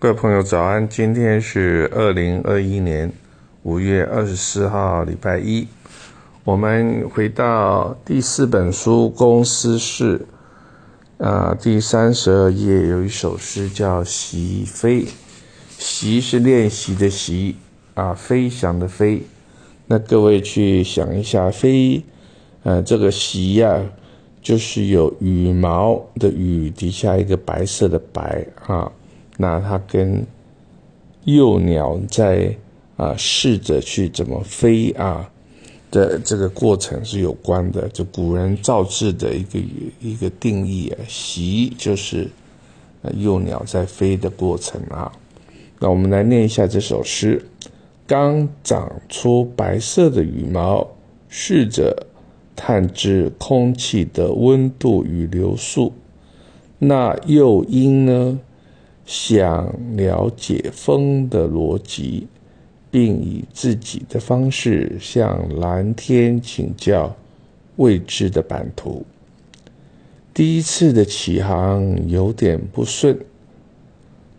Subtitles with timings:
[0.00, 3.12] 各位朋友早安，今天是二零二一年
[3.64, 5.68] 五月二十四号，礼拜一。
[6.42, 10.26] 我们回到第四本书《公司事》
[11.22, 15.02] 啊，第三十二页有一首诗叫《习飞》，
[15.76, 17.56] 习是练习的习
[17.92, 19.22] 啊，飞翔的飞。
[19.86, 22.02] 那各位去想一下，飞，
[22.62, 23.78] 呃，这个习呀。
[24.42, 28.90] 就是有羽毛的羽底下一个白色的白啊，
[29.40, 30.22] 那它跟
[31.24, 32.54] 幼鸟在
[32.96, 35.30] 啊试着去怎么飞啊
[35.90, 37.88] 的这个过程是有关的。
[37.88, 39.58] 就古人造字的一个
[39.98, 42.28] 一个定义啊，习就是
[43.16, 45.10] 幼鸟在飞的过程啊。
[45.78, 47.42] 那我们来念一下这首诗：
[48.06, 50.86] 刚长出白色的羽毛，
[51.30, 52.06] 试着。
[52.56, 55.94] 探知空气的温度与流速，
[56.78, 58.38] 那诱因呢？
[59.04, 62.26] 想了解风的逻辑，
[62.90, 67.14] 并以自己的方式向蓝天请教
[67.76, 69.04] 未知的版图。
[70.32, 73.18] 第一次的起航有点不顺，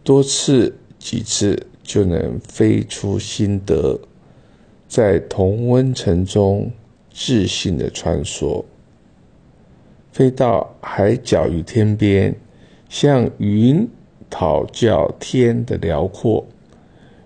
[0.04, 4.00] 多次几次就能飞出心得，
[4.88, 6.72] 在同温层中。
[7.14, 8.64] 自信的穿梭，
[10.14, 12.34] 飞到海角与天边，
[12.88, 13.86] 像云
[14.32, 16.44] 讨教天的辽阔，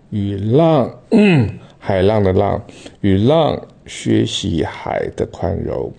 [0.09, 0.93] 与浪，
[1.79, 2.61] 海浪的浪，
[2.99, 5.93] 与浪学习海的宽容。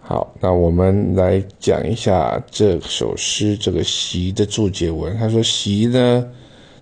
[0.00, 5.16] 好，那我们来讲一下这首诗这个“习”的注解文。
[5.16, 6.28] 他说：“习”呢？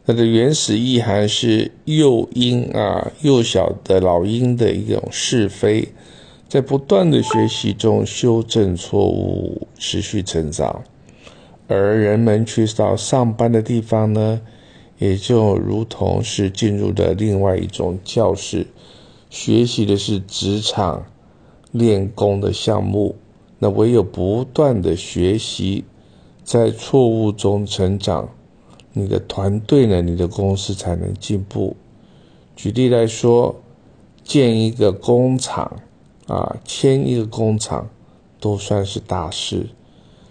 [0.07, 5.87] 它的原始意涵是幼鹰啊，幼小的老鹰的一种试飞，
[6.49, 10.83] 在不断的学习中修正错误，持续成长。
[11.73, 14.41] 而人们去到上班的地方呢，
[14.99, 18.67] 也就如同是进入了另外一种教室，
[19.31, 21.07] 学习的是职场
[21.71, 23.15] 练功的项目。
[23.61, 25.85] 那唯有不断的学习，
[26.43, 28.29] 在错误中成长。
[28.93, 30.03] 你的团队呢？
[30.03, 31.77] 你的公司才能进步。
[32.57, 33.55] 举例来说，
[34.25, 35.81] 建一个工厂
[36.27, 37.89] 啊，迁一个工厂，
[38.41, 39.69] 都算是大事。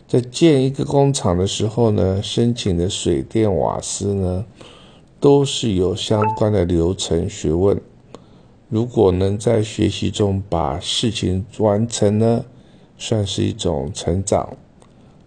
[0.09, 4.43] 在建一个工厂的时候呢，申请的水电瓦斯呢，
[5.19, 7.79] 都是有相关的流程学问。
[8.69, 12.43] 如果能在学习中把事情完成呢，
[12.97, 14.57] 算是一种成长。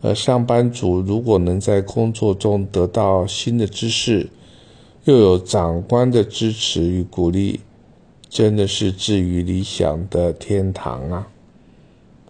[0.01, 4.31] 而上班族如果能在工作中得到新的知识，
[5.05, 7.61] 又有长官的支持与鼓励，
[8.29, 11.29] 真的是至于理想的天堂啊！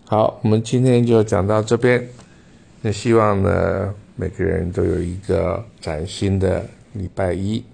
[0.04, 2.06] 好，我们今天就讲到这边。
[2.84, 7.64] 那希望呢，每个人都有一个崭新的礼拜一。